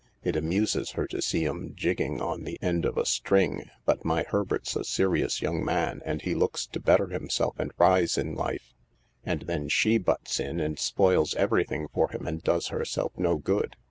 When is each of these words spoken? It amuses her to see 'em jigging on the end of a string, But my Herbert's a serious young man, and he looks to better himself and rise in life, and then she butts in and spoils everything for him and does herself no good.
It 0.23 0.35
amuses 0.35 0.93
her 0.93 1.05
to 1.05 1.21
see 1.21 1.45
'em 1.45 1.73
jigging 1.75 2.19
on 2.21 2.43
the 2.43 2.57
end 2.59 2.85
of 2.85 2.97
a 2.97 3.05
string, 3.05 3.69
But 3.85 4.03
my 4.03 4.23
Herbert's 4.27 4.75
a 4.75 4.83
serious 4.83 5.43
young 5.43 5.63
man, 5.63 6.01
and 6.03 6.23
he 6.23 6.33
looks 6.33 6.65
to 6.65 6.79
better 6.79 7.09
himself 7.09 7.53
and 7.59 7.71
rise 7.77 8.17
in 8.17 8.33
life, 8.33 8.73
and 9.23 9.43
then 9.43 9.69
she 9.69 9.99
butts 9.99 10.39
in 10.39 10.59
and 10.59 10.79
spoils 10.79 11.35
everything 11.35 11.87
for 11.93 12.09
him 12.09 12.25
and 12.25 12.41
does 12.43 12.69
herself 12.69 13.11
no 13.15 13.37
good. 13.37 13.75